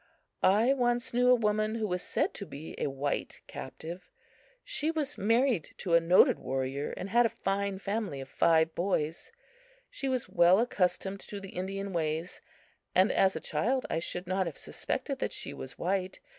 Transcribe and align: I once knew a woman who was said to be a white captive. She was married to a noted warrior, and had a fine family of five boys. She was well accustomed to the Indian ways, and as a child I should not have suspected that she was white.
I 0.41 0.73
once 0.73 1.13
knew 1.13 1.29
a 1.29 1.35
woman 1.35 1.75
who 1.75 1.85
was 1.87 2.01
said 2.01 2.33
to 2.33 2.45
be 2.47 2.73
a 2.79 2.87
white 2.89 3.39
captive. 3.45 4.09
She 4.63 4.89
was 4.89 5.15
married 5.15 5.75
to 5.77 5.93
a 5.93 5.99
noted 5.99 6.39
warrior, 6.39 6.89
and 6.97 7.11
had 7.11 7.27
a 7.27 7.37
fine 7.45 7.77
family 7.77 8.19
of 8.19 8.27
five 8.27 8.73
boys. 8.73 9.31
She 9.91 10.09
was 10.09 10.27
well 10.27 10.59
accustomed 10.59 11.19
to 11.19 11.39
the 11.39 11.49
Indian 11.49 11.93
ways, 11.93 12.41
and 12.95 13.11
as 13.11 13.35
a 13.35 13.39
child 13.39 13.85
I 13.91 13.99
should 13.99 14.25
not 14.25 14.47
have 14.47 14.57
suspected 14.57 15.19
that 15.19 15.33
she 15.33 15.53
was 15.53 15.77
white. 15.77 16.19